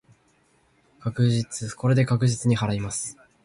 [1.03, 3.17] ここで確実に祓います。